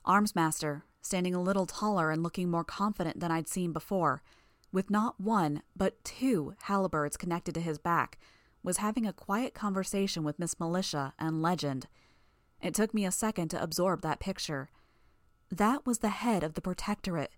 Armsmaster, 0.04 0.82
standing 1.00 1.34
a 1.34 1.42
little 1.42 1.66
taller 1.66 2.10
and 2.10 2.22
looking 2.22 2.50
more 2.50 2.64
confident 2.64 3.20
than 3.20 3.30
I'd 3.30 3.48
seen 3.48 3.72
before, 3.72 4.22
with 4.72 4.90
not 4.90 5.20
one, 5.20 5.62
but 5.76 6.02
two 6.04 6.54
halberds 6.62 7.16
connected 7.16 7.54
to 7.54 7.60
his 7.60 7.78
back, 7.78 8.18
was 8.64 8.78
having 8.78 9.06
a 9.06 9.12
quiet 9.12 9.54
conversation 9.54 10.24
with 10.24 10.40
Miss 10.40 10.58
Militia 10.58 11.14
and 11.20 11.40
Legend. 11.40 11.86
It 12.60 12.74
took 12.74 12.92
me 12.92 13.06
a 13.06 13.12
second 13.12 13.48
to 13.50 13.62
absorb 13.62 14.02
that 14.02 14.18
picture. 14.18 14.70
That 15.52 15.86
was 15.86 16.00
the 16.00 16.08
head 16.08 16.42
of 16.42 16.54
the 16.54 16.60
Protectorate, 16.60 17.30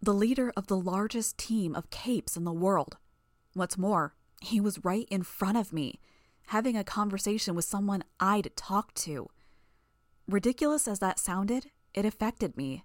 the 0.00 0.12
leader 0.12 0.52
of 0.56 0.66
the 0.66 0.76
largest 0.76 1.38
team 1.38 1.76
of 1.76 1.90
capes 1.90 2.36
in 2.36 2.42
the 2.42 2.52
world. 2.52 2.96
What's 3.54 3.78
more, 3.78 4.16
he 4.40 4.60
was 4.60 4.84
right 4.84 5.06
in 5.08 5.22
front 5.22 5.56
of 5.56 5.72
me, 5.72 6.00
having 6.46 6.76
a 6.76 6.84
conversation 6.84 7.54
with 7.54 7.64
someone 7.64 8.04
I'd 8.20 8.54
talked 8.56 8.96
to. 9.04 9.28
Ridiculous 10.28 10.86
as 10.86 10.98
that 11.00 11.18
sounded, 11.18 11.70
it 11.94 12.04
affected 12.04 12.56
me. 12.56 12.84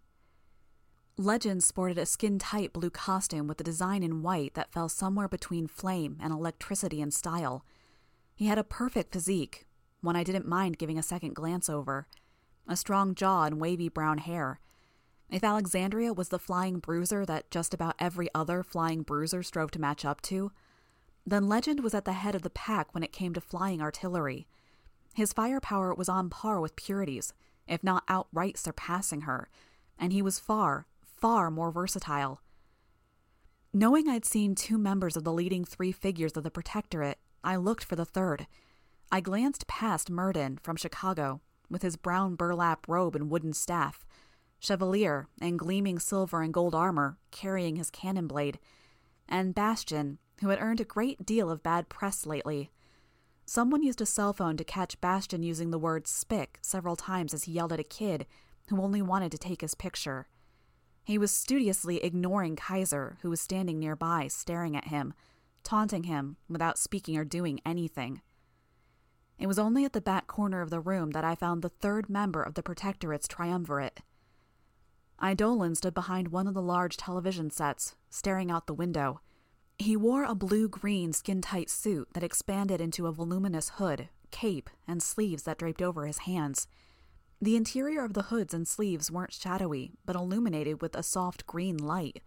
Legend 1.17 1.63
sported 1.63 1.97
a 1.97 2.05
skin 2.05 2.37
tight 2.37 2.73
blue 2.73 2.89
costume 2.89 3.47
with 3.47 3.59
a 3.59 3.63
design 3.63 4.03
in 4.03 4.21
white 4.21 4.53
that 4.53 4.71
fell 4.71 4.87
somewhere 4.87 5.27
between 5.27 5.67
flame 5.67 6.17
and 6.21 6.31
electricity 6.31 7.01
in 7.01 7.09
style. 7.09 7.65
He 8.35 8.45
had 8.45 8.59
a 8.59 8.63
perfect 8.63 9.13
physique, 9.13 9.65
one 10.01 10.15
I 10.15 10.23
didn't 10.23 10.47
mind 10.47 10.77
giving 10.77 10.99
a 10.99 11.03
second 11.03 11.33
glance 11.33 11.69
over 11.69 12.07
a 12.67 12.75
strong 12.75 13.15
jaw 13.15 13.43
and 13.43 13.59
wavy 13.59 13.89
brown 13.89 14.19
hair. 14.19 14.59
If 15.29 15.43
Alexandria 15.43 16.13
was 16.13 16.29
the 16.29 16.39
flying 16.39 16.79
bruiser 16.79 17.25
that 17.25 17.49
just 17.49 17.73
about 17.73 17.95
every 17.99 18.29
other 18.35 18.63
flying 18.63 19.01
bruiser 19.01 19.43
strove 19.43 19.71
to 19.71 19.81
match 19.81 20.05
up 20.05 20.21
to, 20.23 20.51
then 21.27 21.49
Legend 21.49 21.81
was 21.81 21.93
at 21.93 22.05
the 22.05 22.13
head 22.13 22.35
of 22.35 22.41
the 22.41 22.49
pack 22.49 22.93
when 22.93 23.03
it 23.03 23.11
came 23.11 23.33
to 23.33 23.41
flying 23.41 23.81
artillery. 23.81 24.47
His 25.13 25.33
firepower 25.33 25.93
was 25.93 26.07
on 26.07 26.29
par 26.29 26.61
with 26.61 26.77
Purity's, 26.77 27.33
if 27.67 27.83
not 27.83 28.05
outright 28.07 28.57
surpassing 28.57 29.21
her, 29.21 29.49
and 29.99 30.13
he 30.13 30.21
was 30.21 30.39
far, 30.39 30.87
far 31.03 31.51
more 31.51 31.69
versatile. 31.69 32.41
Knowing 33.73 34.07
I'd 34.07 34.23
seen 34.23 34.55
two 34.55 34.77
members 34.77 35.17
of 35.17 35.25
the 35.25 35.33
leading 35.33 35.65
three 35.65 35.91
figures 35.91 36.37
of 36.37 36.43
the 36.43 36.49
Protectorate, 36.49 37.19
I 37.43 37.57
looked 37.57 37.83
for 37.83 37.97
the 37.97 38.05
third. 38.05 38.47
I 39.11 39.19
glanced 39.19 39.67
past 39.67 40.09
Myrddin 40.09 40.59
from 40.63 40.77
Chicago, 40.77 41.41
with 41.69 41.81
his 41.81 41.97
brown 41.97 42.35
burlap 42.35 42.87
robe 42.87 43.17
and 43.17 43.29
wooden 43.29 43.51
staff, 43.51 44.05
Chevalier 44.59 45.27
in 45.41 45.57
gleaming 45.57 45.99
silver 45.99 46.41
and 46.41 46.53
gold 46.53 46.73
armor 46.73 47.17
carrying 47.31 47.75
his 47.75 47.89
cannon 47.89 48.27
blade, 48.27 48.59
and 49.27 49.53
Bastion 49.53 50.19
who 50.41 50.49
had 50.49 50.59
earned 50.61 50.79
a 50.79 50.85
great 50.85 51.25
deal 51.25 51.49
of 51.49 51.63
bad 51.63 51.89
press 51.89 52.25
lately. 52.25 52.71
Someone 53.45 53.83
used 53.83 54.01
a 54.01 54.05
cell 54.05 54.33
phone 54.33 54.57
to 54.57 54.63
catch 54.63 54.99
Bastion 54.99 55.41
using 55.41 55.71
the 55.71 55.79
word 55.79 56.07
spick 56.07 56.59
several 56.61 56.95
times 56.95 57.33
as 57.33 57.45
he 57.45 57.53
yelled 57.53 57.73
at 57.73 57.79
a 57.79 57.83
kid 57.83 58.25
who 58.69 58.81
only 58.81 59.01
wanted 59.01 59.31
to 59.31 59.37
take 59.37 59.61
his 59.61 59.75
picture. 59.75 60.27
He 61.03 61.17
was 61.17 61.31
studiously 61.31 62.03
ignoring 62.03 62.57
Kaiser, 62.57 63.17
who 63.21 63.29
was 63.29 63.39
standing 63.39 63.79
nearby, 63.79 64.27
staring 64.27 64.75
at 64.75 64.87
him, 64.87 65.13
taunting 65.63 66.03
him 66.03 66.35
without 66.49 66.77
speaking 66.77 67.17
or 67.17 67.23
doing 67.23 67.61
anything. 67.65 68.21
It 69.39 69.47
was 69.47 69.59
only 69.59 69.85
at 69.85 69.93
the 69.93 70.01
back 70.01 70.27
corner 70.27 70.61
of 70.61 70.69
the 70.69 70.79
room 70.79 71.11
that 71.11 71.23
I 71.23 71.35
found 71.35 71.61
the 71.61 71.69
third 71.69 72.09
member 72.09 72.43
of 72.43 72.55
the 72.55 72.63
Protectorate's 72.63 73.27
triumvirate. 73.27 74.01
Eidolon 75.23 75.75
stood 75.75 75.93
behind 75.93 76.27
one 76.27 76.47
of 76.47 76.53
the 76.53 76.61
large 76.61 76.97
television 76.97 77.49
sets, 77.49 77.95
staring 78.09 78.51
out 78.51 78.67
the 78.67 78.73
window, 78.73 79.21
he 79.79 79.95
wore 79.95 80.23
a 80.23 80.35
blue 80.35 80.67
green 80.67 81.13
skin 81.13 81.41
tight 81.41 81.69
suit 81.69 82.09
that 82.13 82.23
expanded 82.23 82.81
into 82.81 83.05
a 83.05 83.11
voluminous 83.11 83.69
hood, 83.75 84.09
cape, 84.31 84.69
and 84.87 85.03
sleeves 85.03 85.43
that 85.43 85.59
draped 85.59 85.81
over 85.81 86.05
his 86.05 86.19
hands. 86.19 86.67
The 87.39 87.55
interior 87.55 88.03
of 88.03 88.13
the 88.13 88.23
hoods 88.23 88.53
and 88.53 88.67
sleeves 88.67 89.11
weren't 89.11 89.33
shadowy, 89.33 89.91
but 90.03 90.15
illuminated 90.15 90.81
with 90.81 90.95
a 90.95 91.03
soft 91.03 91.45
green 91.45 91.77
light. 91.77 92.21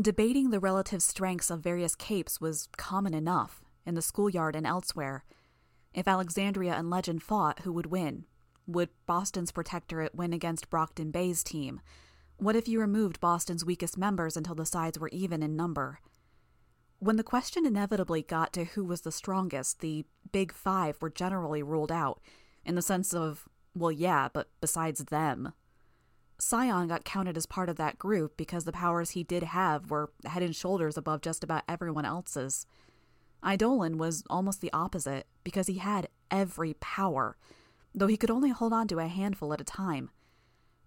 Debating 0.00 0.50
the 0.50 0.58
relative 0.58 1.02
strengths 1.02 1.50
of 1.50 1.60
various 1.60 1.94
capes 1.94 2.40
was 2.40 2.68
common 2.76 3.14
enough, 3.14 3.62
in 3.86 3.94
the 3.94 4.02
schoolyard 4.02 4.56
and 4.56 4.66
elsewhere. 4.66 5.24
If 5.94 6.08
Alexandria 6.08 6.74
and 6.74 6.90
Legend 6.90 7.22
fought, 7.22 7.60
who 7.60 7.72
would 7.72 7.86
win? 7.86 8.24
Would 8.66 8.88
Boston's 9.06 9.52
protectorate 9.52 10.16
win 10.16 10.32
against 10.32 10.68
Brockton 10.68 11.12
Bay's 11.12 11.44
team? 11.44 11.80
What 12.38 12.56
if 12.56 12.66
you 12.66 12.80
removed 12.80 13.20
Boston's 13.20 13.64
weakest 13.64 13.96
members 13.96 14.36
until 14.36 14.56
the 14.56 14.66
sides 14.66 14.98
were 14.98 15.10
even 15.12 15.40
in 15.40 15.54
number? 15.54 16.00
When 17.04 17.16
the 17.16 17.22
question 17.22 17.66
inevitably 17.66 18.22
got 18.22 18.54
to 18.54 18.64
who 18.64 18.82
was 18.82 19.02
the 19.02 19.12
strongest, 19.12 19.80
the 19.80 20.06
big 20.32 20.54
five 20.54 20.96
were 21.02 21.10
generally 21.10 21.62
ruled 21.62 21.92
out, 21.92 22.22
in 22.64 22.76
the 22.76 22.80
sense 22.80 23.12
of, 23.12 23.46
well, 23.74 23.92
yeah, 23.92 24.30
but 24.32 24.48
besides 24.62 25.04
them. 25.04 25.52
Scion 26.38 26.88
got 26.88 27.04
counted 27.04 27.36
as 27.36 27.44
part 27.44 27.68
of 27.68 27.76
that 27.76 27.98
group 27.98 28.38
because 28.38 28.64
the 28.64 28.72
powers 28.72 29.10
he 29.10 29.22
did 29.22 29.42
have 29.42 29.90
were 29.90 30.12
head 30.24 30.42
and 30.42 30.56
shoulders 30.56 30.96
above 30.96 31.20
just 31.20 31.44
about 31.44 31.62
everyone 31.68 32.06
else's. 32.06 32.66
Eidolon 33.46 33.98
was 33.98 34.24
almost 34.30 34.62
the 34.62 34.72
opposite 34.72 35.26
because 35.44 35.66
he 35.66 35.74
had 35.74 36.08
every 36.30 36.72
power, 36.72 37.36
though 37.94 38.06
he 38.06 38.16
could 38.16 38.30
only 38.30 38.48
hold 38.48 38.72
on 38.72 38.88
to 38.88 38.98
a 38.98 39.08
handful 39.08 39.52
at 39.52 39.60
a 39.60 39.64
time. 39.64 40.08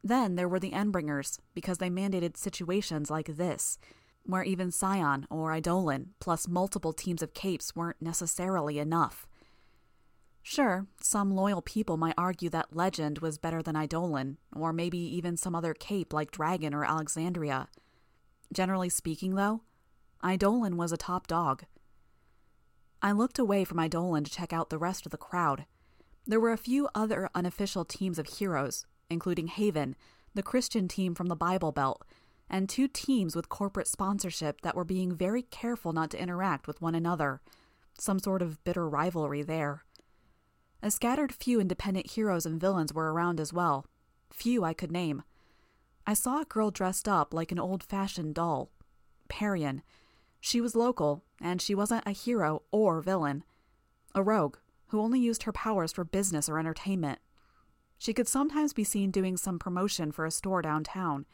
Then 0.04 0.36
there 0.36 0.50
were 0.50 0.60
the 0.60 0.72
Endbringers 0.72 1.38
because 1.54 1.78
they 1.78 1.92
mandated 1.92 2.38
situations 2.38 3.12
like 3.12 3.36
this 3.36 3.78
where 4.28 4.44
even 4.44 4.72
Scion 4.72 5.26
or 5.30 5.56
Eidolon 5.56 6.14
plus 6.20 6.48
multiple 6.48 6.94
teams 6.94 7.22
of 7.22 7.34
capes 7.34 7.76
weren't 7.76 8.02
necessarily 8.02 8.78
enough. 8.78 9.28
Sure, 10.44 10.88
some 11.02 11.36
loyal 11.36 11.62
people 11.62 11.98
might 11.98 12.14
argue 12.18 12.50
that 12.50 12.76
Legend 12.76 13.20
was 13.20 13.38
better 13.38 13.62
than 13.62 13.76
Eidolon, 13.76 14.38
or 14.56 14.72
maybe 14.72 14.98
even 14.98 15.36
some 15.36 15.54
other 15.54 15.74
cape 15.74 16.14
like 16.14 16.32
Dragon 16.32 16.74
or 16.74 16.86
Alexandria. 16.86 17.68
Generally 18.54 18.90
speaking, 18.90 19.36
though, 19.36 19.62
Eidolon 20.26 20.78
was 20.78 20.94
a 20.94 20.98
top 20.98 21.28
dog. 21.28 21.66
I 23.02 23.12
looked 23.12 23.38
away 23.38 23.66
from 23.66 23.80
Eidolon 23.80 24.24
to 24.24 24.32
check 24.32 24.54
out 24.54 24.70
the 24.70 24.78
rest 24.78 25.06
of 25.06 25.12
the 25.12 25.18
crowd. 25.18 25.66
There 26.26 26.40
were 26.40 26.54
a 26.54 26.58
few 26.58 26.88
other 26.96 27.30
unofficial 27.36 27.84
teams 27.84 28.18
of 28.18 28.28
heroes, 28.28 28.86
including 29.10 29.48
Haven, 29.48 29.96
the 30.34 30.44
Christian 30.44 30.88
team 30.88 31.14
from 31.14 31.28
the 31.28 31.36
Bible 31.36 31.74
Belt, 31.74 32.06
and 32.50 32.70
two 32.70 32.88
teams 32.88 33.36
with 33.36 33.50
corporate 33.50 33.88
sponsorship 33.88 34.62
that 34.62 34.76
were 34.76 34.86
being 34.86 35.16
very 35.16 35.42
careful 35.42 35.94
not 35.94 36.10
to 36.12 36.22
interact 36.22 36.68
with 36.68 36.82
one 36.82 36.96
another. 36.96 37.42
Some 37.98 38.20
sort 38.20 38.42
of 38.42 38.64
bitter 38.64 38.88
rivalry 38.88 39.42
there. 39.42 39.84
A 40.82 40.92
scattered 40.92 41.34
few 41.34 41.60
independent 41.60 42.12
heroes 42.12 42.46
and 42.46 42.62
villains 42.62 42.94
were 42.94 43.12
around 43.12 43.40
as 43.40 43.52
well. 43.52 43.86
Few 44.32 44.64
I 44.64 44.74
could 44.74 44.92
name. 44.92 45.24
I 46.06 46.14
saw 46.14 46.42
a 46.42 46.46
girl 46.46 46.72
dressed 46.72 47.08
up 47.08 47.34
like 47.34 47.52
an 47.52 47.60
old 47.60 47.84
fashioned 47.84 48.36
doll. 48.36 48.70
Parian. 49.28 49.82
She 50.40 50.62
was 50.62 50.76
local, 50.76 51.24
and 51.42 51.62
she 51.62 51.76
wasn't 51.76 52.06
a 52.06 52.12
hero 52.12 52.62
or 52.72 53.02
villain. 53.02 53.44
A 54.16 54.24
rogue, 54.24 54.58
who 54.88 55.02
only 55.02 55.20
used 55.20 55.44
her 55.44 55.52
powers 55.52 55.92
for 55.92 56.06
business 56.06 56.48
or 56.48 56.60
entertainment. 56.60 57.20
She 57.98 58.14
could 58.14 58.28
sometimes 58.28 58.74
be 58.74 58.84
seen 58.84 59.12
doing 59.12 59.36
some 59.36 59.60
promotion 59.60 60.12
for 60.12 60.26
a 60.26 60.32
store 60.32 60.62
downtown 60.62 61.26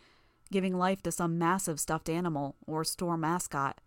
giving 0.53 0.77
life 0.77 1.01
to 1.01 1.12
some 1.12 1.39
massive 1.39 1.79
stuffed 1.79 2.07
animal 2.07 2.55
or 2.67 2.83
store 2.83 3.17
mascot. 3.17 3.81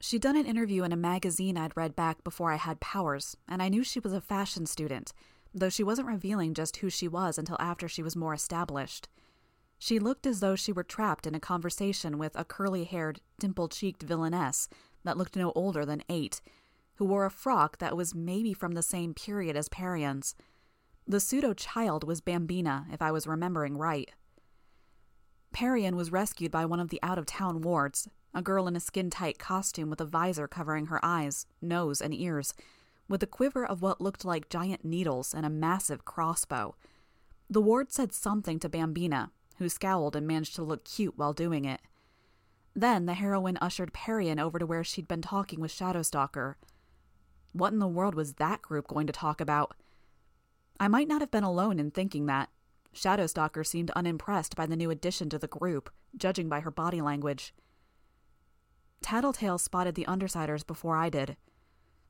She'd 0.00 0.20
done 0.20 0.36
an 0.36 0.46
interview 0.46 0.82
in 0.82 0.92
a 0.92 0.96
magazine 0.96 1.56
I'd 1.56 1.76
read 1.76 1.94
back 1.94 2.24
before 2.24 2.52
I 2.52 2.56
had 2.56 2.80
powers, 2.80 3.36
and 3.48 3.62
I 3.62 3.68
knew 3.68 3.84
she 3.84 4.00
was 4.00 4.12
a 4.12 4.20
fashion 4.20 4.66
student, 4.66 5.12
though 5.54 5.68
she 5.68 5.84
wasn't 5.84 6.08
revealing 6.08 6.54
just 6.54 6.78
who 6.78 6.90
she 6.90 7.06
was 7.06 7.38
until 7.38 7.56
after 7.60 7.88
she 7.88 8.02
was 8.02 8.16
more 8.16 8.34
established. 8.34 9.08
She 9.78 10.00
looked 10.00 10.26
as 10.26 10.40
though 10.40 10.56
she 10.56 10.72
were 10.72 10.82
trapped 10.82 11.24
in 11.24 11.36
a 11.36 11.40
conversation 11.40 12.18
with 12.18 12.34
a 12.34 12.44
curly 12.44 12.82
haired, 12.82 13.20
dimple 13.38 13.68
cheeked 13.68 14.02
villainess 14.02 14.68
that 15.04 15.16
looked 15.16 15.36
no 15.36 15.52
older 15.54 15.86
than 15.86 16.02
eight, 16.08 16.40
who 16.96 17.04
wore 17.04 17.26
a 17.26 17.30
frock 17.30 17.78
that 17.78 17.96
was 17.96 18.12
maybe 18.12 18.52
from 18.52 18.72
the 18.72 18.82
same 18.82 19.14
period 19.14 19.56
as 19.56 19.68
Parian's. 19.68 20.34
The 21.06 21.20
pseudo 21.20 21.54
child 21.54 22.02
was 22.02 22.20
Bambina, 22.20 22.92
if 22.92 23.00
I 23.00 23.12
was 23.12 23.28
remembering 23.28 23.78
right. 23.78 24.10
Parian 25.54 25.94
was 25.94 26.10
rescued 26.10 26.50
by 26.50 26.66
one 26.66 26.80
of 26.80 26.88
the 26.88 26.98
out 27.00 27.16
of 27.16 27.26
town 27.26 27.60
wards, 27.60 28.08
a 28.34 28.42
girl 28.42 28.66
in 28.66 28.74
a 28.74 28.80
skin 28.80 29.08
tight 29.08 29.38
costume 29.38 29.88
with 29.88 30.00
a 30.00 30.04
visor 30.04 30.48
covering 30.48 30.86
her 30.86 30.98
eyes, 31.02 31.46
nose, 31.62 32.02
and 32.02 32.12
ears, 32.12 32.54
with 33.08 33.22
a 33.22 33.26
quiver 33.26 33.64
of 33.64 33.80
what 33.80 34.00
looked 34.00 34.24
like 34.24 34.48
giant 34.48 34.84
needles 34.84 35.32
and 35.32 35.46
a 35.46 35.50
massive 35.50 36.04
crossbow. 36.04 36.74
The 37.48 37.60
ward 37.60 37.92
said 37.92 38.12
something 38.12 38.58
to 38.58 38.68
Bambina, 38.68 39.30
who 39.58 39.68
scowled 39.68 40.16
and 40.16 40.26
managed 40.26 40.56
to 40.56 40.64
look 40.64 40.84
cute 40.84 41.16
while 41.16 41.32
doing 41.32 41.64
it. 41.64 41.80
Then 42.74 43.06
the 43.06 43.14
heroine 43.14 43.58
ushered 43.60 43.92
Parian 43.92 44.40
over 44.40 44.58
to 44.58 44.66
where 44.66 44.82
she'd 44.82 45.06
been 45.06 45.22
talking 45.22 45.60
with 45.60 45.70
Shadowstalker. 45.70 46.56
What 47.52 47.72
in 47.72 47.78
the 47.78 47.86
world 47.86 48.16
was 48.16 48.34
that 48.34 48.60
group 48.60 48.88
going 48.88 49.06
to 49.06 49.12
talk 49.12 49.40
about? 49.40 49.76
I 50.80 50.88
might 50.88 51.06
not 51.06 51.20
have 51.20 51.30
been 51.30 51.44
alone 51.44 51.78
in 51.78 51.92
thinking 51.92 52.26
that, 52.26 52.50
Shadowstalker 52.94 53.66
seemed 53.66 53.90
unimpressed 53.90 54.56
by 54.56 54.66
the 54.66 54.76
new 54.76 54.90
addition 54.90 55.28
to 55.30 55.38
the 55.38 55.48
group, 55.48 55.90
judging 56.16 56.48
by 56.48 56.60
her 56.60 56.70
body 56.70 57.00
language. 57.00 57.52
Tattletale 59.02 59.58
spotted 59.58 59.94
the 59.94 60.06
Undersiders 60.06 60.66
before 60.66 60.96
I 60.96 61.10
did. 61.10 61.36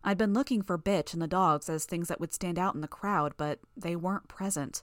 I'd 0.05 0.19
been 0.19 0.35
looking 0.35 0.63
for 0.63 0.79
Bitch 0.79 1.13
and 1.13 1.23
the 1.23 1.27
dogs 1.27 1.69
as 1.69 1.87
things 1.87 2.09
that 2.09 2.21
would 2.21 2.33
stand 2.33 2.59
out 2.59 2.75
in 2.75 2.83
the 2.83 2.89
crowd, 2.89 3.35
but 3.37 3.61
they 3.77 3.97
weren't 3.97 4.29
present. 4.29 4.83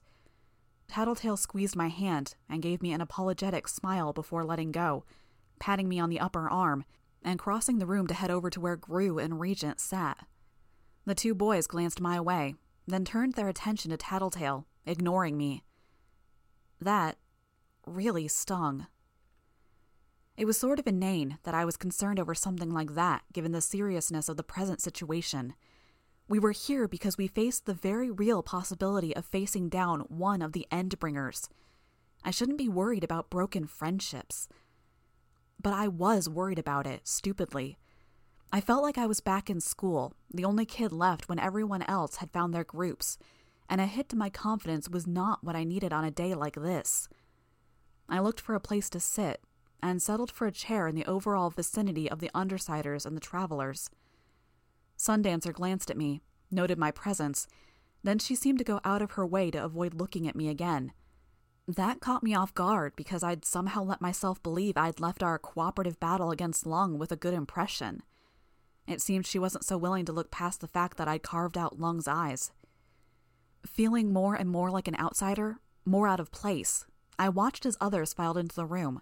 Tattletale 0.87 1.37
squeezed 1.37 1.75
my 1.75 1.87
hand 1.87 2.35
and 2.49 2.61
gave 2.61 2.81
me 2.81 2.91
an 2.91 2.99
apologetic 2.99 3.67
smile 3.67 4.11
before 4.11 4.43
letting 4.43 4.71
go, 4.71 5.05
patting 5.59 5.87
me 5.87 5.99
on 5.99 6.09
the 6.09 6.19
upper 6.19 6.49
arm 6.49 6.83
and 7.23 7.39
crossing 7.39 7.77
the 7.77 7.85
room 7.85 8.07
to 8.07 8.13
head 8.13 8.31
over 8.31 8.49
to 8.49 8.59
where 8.59 8.75
Grue 8.75 9.19
and 9.19 9.39
Regent 9.39 9.79
sat. 9.79 10.25
The 11.05 11.15
two 11.15 11.33
boys 11.35 11.67
glanced 11.67 12.01
my 12.01 12.19
way, 12.19 12.55
then 12.87 13.05
turned 13.05 13.33
their 13.33 13.47
attention 13.47 13.91
to 13.91 13.97
Tattletale, 13.97 14.65
ignoring 14.85 15.37
me. 15.37 15.63
That 16.81 17.17
really 17.85 18.27
stung. 18.27 18.87
It 20.35 20.45
was 20.45 20.57
sort 20.57 20.79
of 20.79 20.87
inane 20.87 21.37
that 21.43 21.53
I 21.53 21.65
was 21.65 21.77
concerned 21.77 22.19
over 22.19 22.33
something 22.33 22.71
like 22.71 22.95
that, 22.95 23.21
given 23.31 23.51
the 23.51 23.61
seriousness 23.61 24.27
of 24.27 24.37
the 24.37 24.43
present 24.43 24.81
situation. 24.81 25.53
We 26.27 26.39
were 26.39 26.51
here 26.51 26.87
because 26.87 27.17
we 27.17 27.27
faced 27.27 27.65
the 27.65 27.73
very 27.73 28.09
real 28.09 28.41
possibility 28.41 29.15
of 29.15 29.25
facing 29.25 29.69
down 29.69 30.01
one 30.01 30.41
of 30.41 30.53
the 30.53 30.65
Endbringers. 30.71 31.49
I 32.23 32.31
shouldn't 32.31 32.57
be 32.57 32.69
worried 32.69 33.03
about 33.03 33.29
broken 33.29 33.67
friendships. 33.67 34.47
But 35.61 35.73
I 35.73 35.87
was 35.87 36.27
worried 36.27 36.59
about 36.59 36.87
it, 36.87 37.07
stupidly. 37.07 37.77
I 38.51 38.61
felt 38.61 38.81
like 38.81 38.97
I 38.97 39.07
was 39.07 39.19
back 39.19 39.49
in 39.49 39.61
school, 39.61 40.13
the 40.33 40.45
only 40.45 40.65
kid 40.65 40.91
left 40.91 41.29
when 41.29 41.39
everyone 41.39 41.83
else 41.83 42.17
had 42.17 42.31
found 42.31 42.53
their 42.53 42.63
groups, 42.63 43.17
and 43.71 43.79
a 43.79 43.85
hit 43.85 44.09
to 44.09 44.17
my 44.17 44.29
confidence 44.29 44.89
was 44.89 45.07
not 45.07 45.43
what 45.45 45.55
I 45.55 45.63
needed 45.63 45.93
on 45.93 46.03
a 46.03 46.11
day 46.11 46.33
like 46.33 46.55
this. 46.55 47.07
I 48.09 48.19
looked 48.19 48.41
for 48.41 48.53
a 48.53 48.59
place 48.59 48.89
to 48.89 48.99
sit 48.99 49.41
and 49.81 50.01
settled 50.01 50.29
for 50.29 50.45
a 50.45 50.51
chair 50.51 50.89
in 50.89 50.95
the 50.95 51.05
overall 51.05 51.49
vicinity 51.49 52.11
of 52.11 52.19
the 52.19 52.29
Undersiders 52.35 53.05
and 53.05 53.15
the 53.15 53.21
Travelers. 53.21 53.89
Sundancer 54.97 55.53
glanced 55.53 55.89
at 55.89 55.95
me, 55.95 56.21
noted 56.51 56.77
my 56.77 56.91
presence, 56.91 57.47
then 58.03 58.19
she 58.19 58.35
seemed 58.35 58.57
to 58.57 58.65
go 58.65 58.81
out 58.83 59.01
of 59.01 59.11
her 59.11 59.25
way 59.25 59.49
to 59.49 59.63
avoid 59.63 59.93
looking 59.93 60.27
at 60.27 60.35
me 60.35 60.49
again. 60.49 60.91
That 61.65 62.01
caught 62.01 62.23
me 62.23 62.35
off 62.35 62.53
guard 62.53 62.93
because 62.97 63.23
I'd 63.23 63.45
somehow 63.45 63.83
let 63.83 64.01
myself 64.01 64.43
believe 64.43 64.75
I'd 64.75 64.99
left 64.99 65.23
our 65.23 65.39
cooperative 65.39 65.97
battle 65.97 66.29
against 66.29 66.65
Lung 66.65 66.99
with 66.99 67.11
a 67.11 67.15
good 67.15 67.33
impression. 67.33 68.03
It 68.85 68.99
seemed 68.99 69.25
she 69.25 69.39
wasn't 69.39 69.63
so 69.63 69.77
willing 69.77 70.03
to 70.05 70.11
look 70.11 70.29
past 70.29 70.59
the 70.59 70.67
fact 70.67 70.97
that 70.97 71.07
I'd 71.07 71.23
carved 71.23 71.57
out 71.57 71.79
Lung's 71.79 72.07
eyes. 72.07 72.51
Feeling 73.65 74.11
more 74.11 74.35
and 74.35 74.49
more 74.49 74.71
like 74.71 74.87
an 74.87 74.99
outsider, 74.99 75.59
more 75.85 76.07
out 76.07 76.19
of 76.19 76.31
place, 76.31 76.85
I 77.19 77.29
watched 77.29 77.65
as 77.65 77.77
others 77.79 78.13
filed 78.13 78.37
into 78.37 78.55
the 78.55 78.65
room. 78.65 79.01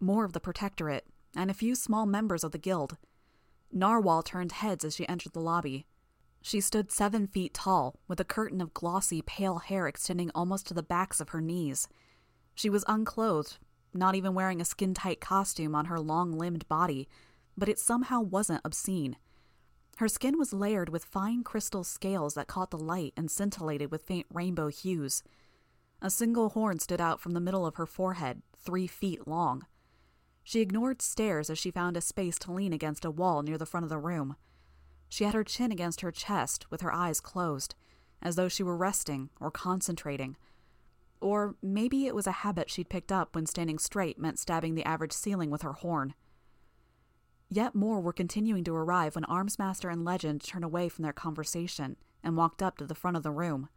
More 0.00 0.24
of 0.24 0.32
the 0.32 0.40
Protectorate, 0.40 1.06
and 1.36 1.50
a 1.50 1.54
few 1.54 1.74
small 1.74 2.06
members 2.06 2.42
of 2.42 2.52
the 2.52 2.58
Guild. 2.58 2.96
Narwhal 3.70 4.22
turned 4.22 4.52
heads 4.52 4.84
as 4.84 4.96
she 4.96 5.08
entered 5.08 5.32
the 5.32 5.40
lobby. 5.40 5.86
She 6.42 6.60
stood 6.60 6.90
seven 6.90 7.28
feet 7.28 7.54
tall, 7.54 8.00
with 8.08 8.18
a 8.18 8.24
curtain 8.24 8.60
of 8.60 8.74
glossy, 8.74 9.22
pale 9.22 9.58
hair 9.58 9.86
extending 9.86 10.30
almost 10.34 10.66
to 10.66 10.74
the 10.74 10.82
backs 10.82 11.20
of 11.20 11.30
her 11.30 11.40
knees. 11.40 11.88
She 12.54 12.68
was 12.68 12.84
unclothed, 12.88 13.58
not 13.94 14.14
even 14.14 14.34
wearing 14.34 14.60
a 14.60 14.64
skin 14.64 14.92
tight 14.92 15.20
costume 15.20 15.74
on 15.74 15.86
her 15.86 16.00
long 16.00 16.36
limbed 16.36 16.68
body, 16.68 17.08
but 17.56 17.68
it 17.68 17.78
somehow 17.78 18.20
wasn't 18.20 18.62
obscene. 18.64 19.16
Her 19.98 20.08
skin 20.08 20.38
was 20.38 20.52
layered 20.52 20.88
with 20.88 21.04
fine 21.04 21.44
crystal 21.44 21.84
scales 21.84 22.34
that 22.34 22.48
caught 22.48 22.70
the 22.70 22.78
light 22.78 23.12
and 23.16 23.30
scintillated 23.30 23.90
with 23.90 24.02
faint 24.02 24.26
rainbow 24.32 24.68
hues. 24.68 25.22
A 26.00 26.10
single 26.10 26.50
horn 26.50 26.78
stood 26.78 27.00
out 27.00 27.20
from 27.20 27.32
the 27.32 27.40
middle 27.40 27.66
of 27.66 27.76
her 27.76 27.86
forehead, 27.86 28.42
three 28.56 28.86
feet 28.86 29.28
long. 29.28 29.66
She 30.42 30.60
ignored 30.60 31.00
stares 31.00 31.50
as 31.50 31.58
she 31.58 31.70
found 31.70 31.96
a 31.96 32.00
space 32.00 32.38
to 32.40 32.52
lean 32.52 32.72
against 32.72 33.04
a 33.04 33.10
wall 33.10 33.42
near 33.42 33.58
the 33.58 33.66
front 33.66 33.84
of 33.84 33.90
the 33.90 33.98
room. 33.98 34.36
She 35.08 35.24
had 35.24 35.34
her 35.34 35.44
chin 35.44 35.70
against 35.70 36.00
her 36.00 36.10
chest, 36.10 36.70
with 36.70 36.80
her 36.80 36.92
eyes 36.92 37.20
closed, 37.20 37.74
as 38.20 38.34
though 38.34 38.48
she 38.48 38.62
were 38.62 38.76
resting 38.76 39.30
or 39.38 39.50
concentrating. 39.50 40.36
Or 41.20 41.54
maybe 41.62 42.06
it 42.06 42.14
was 42.14 42.26
a 42.26 42.32
habit 42.32 42.70
she'd 42.70 42.88
picked 42.88 43.12
up 43.12 43.34
when 43.34 43.46
standing 43.46 43.78
straight 43.78 44.18
meant 44.18 44.38
stabbing 44.38 44.74
the 44.74 44.84
average 44.84 45.12
ceiling 45.12 45.50
with 45.50 45.62
her 45.62 45.74
horn. 45.74 46.14
Yet 47.54 47.74
more 47.74 48.00
were 48.00 48.14
continuing 48.14 48.64
to 48.64 48.74
arrive 48.74 49.14
when 49.14 49.24
Armsmaster 49.24 49.92
and 49.92 50.06
Legend 50.06 50.42
turned 50.42 50.64
away 50.64 50.88
from 50.88 51.02
their 51.02 51.12
conversation 51.12 51.96
and 52.24 52.34
walked 52.34 52.62
up 52.62 52.78
to 52.78 52.86
the 52.86 52.94
front 52.94 53.14
of 53.14 53.22
the 53.22 53.30
room. 53.30 53.68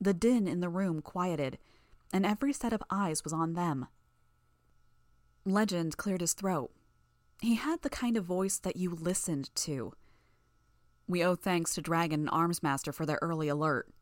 The 0.00 0.14
din 0.14 0.46
in 0.46 0.60
the 0.60 0.68
room 0.68 1.02
quieted, 1.02 1.58
and 2.12 2.24
every 2.24 2.52
set 2.52 2.72
of 2.72 2.84
eyes 2.90 3.24
was 3.24 3.32
on 3.32 3.54
them. 3.54 3.88
Legend 5.44 5.96
cleared 5.96 6.20
his 6.20 6.34
throat. 6.34 6.70
He 7.40 7.56
had 7.56 7.82
the 7.82 7.90
kind 7.90 8.16
of 8.16 8.24
voice 8.26 8.60
that 8.60 8.76
you 8.76 8.90
listened 8.90 9.50
to. 9.56 9.94
We 11.08 11.24
owe 11.24 11.34
thanks 11.34 11.74
to 11.74 11.82
Dragon 11.82 12.20
and 12.20 12.30
Armsmaster 12.30 12.94
for 12.94 13.06
their 13.06 13.18
early 13.20 13.48
alert. 13.48 13.92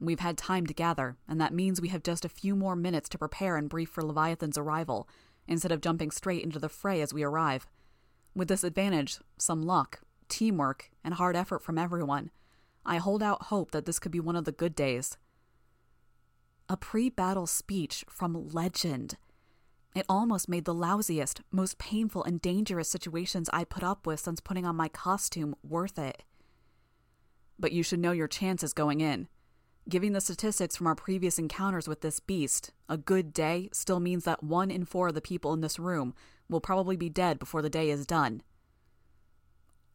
We've 0.00 0.18
had 0.18 0.36
time 0.36 0.66
to 0.66 0.74
gather, 0.74 1.16
and 1.28 1.40
that 1.40 1.54
means 1.54 1.80
we 1.80 1.90
have 1.90 2.02
just 2.02 2.24
a 2.24 2.28
few 2.28 2.56
more 2.56 2.74
minutes 2.74 3.08
to 3.10 3.18
prepare 3.18 3.56
and 3.56 3.68
brief 3.68 3.90
for 3.90 4.02
Leviathan's 4.02 4.58
arrival, 4.58 5.08
instead 5.46 5.70
of 5.70 5.80
jumping 5.80 6.10
straight 6.10 6.42
into 6.42 6.58
the 6.58 6.68
fray 6.68 7.00
as 7.00 7.14
we 7.14 7.22
arrive. 7.22 7.68
With 8.34 8.48
this 8.48 8.64
advantage, 8.64 9.18
some 9.38 9.62
luck, 9.62 10.00
teamwork, 10.28 10.90
and 11.04 11.14
hard 11.14 11.36
effort 11.36 11.60
from 11.60 11.78
everyone, 11.78 12.30
I 12.84 12.96
hold 12.96 13.22
out 13.22 13.44
hope 13.44 13.70
that 13.72 13.84
this 13.84 13.98
could 13.98 14.12
be 14.12 14.20
one 14.20 14.36
of 14.36 14.44
the 14.44 14.52
good 14.52 14.74
days. 14.74 15.18
A 16.68 16.76
pre 16.76 17.10
battle 17.10 17.46
speech 17.46 18.04
from 18.08 18.48
Legend. 18.48 19.16
It 19.94 20.06
almost 20.08 20.48
made 20.48 20.64
the 20.64 20.74
lousiest, 20.74 21.40
most 21.50 21.76
painful, 21.76 22.24
and 22.24 22.40
dangerous 22.40 22.88
situations 22.88 23.50
I 23.52 23.64
put 23.64 23.82
up 23.82 24.06
with 24.06 24.20
since 24.20 24.40
putting 24.40 24.64
on 24.64 24.74
my 24.74 24.88
costume 24.88 25.54
worth 25.62 25.98
it. 25.98 26.24
But 27.58 27.72
you 27.72 27.82
should 27.82 28.00
know 28.00 28.12
your 28.12 28.28
chances 28.28 28.72
going 28.72 29.02
in. 29.02 29.28
Giving 29.88 30.12
the 30.12 30.20
statistics 30.20 30.76
from 30.76 30.86
our 30.86 30.94
previous 30.94 31.38
encounters 31.38 31.86
with 31.86 32.00
this 32.00 32.20
beast, 32.20 32.70
a 32.88 32.96
good 32.96 33.34
day 33.34 33.68
still 33.72 34.00
means 34.00 34.24
that 34.24 34.42
one 34.42 34.70
in 34.70 34.86
four 34.86 35.08
of 35.08 35.14
the 35.14 35.20
people 35.20 35.52
in 35.52 35.60
this 35.60 35.78
room 35.78 36.14
will 36.52 36.60
probably 36.60 36.96
be 36.96 37.08
dead 37.08 37.38
before 37.38 37.62
the 37.62 37.70
day 37.70 37.90
is 37.90 38.06
done. 38.06 38.42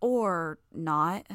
Or 0.01 0.59
not. 0.73 1.25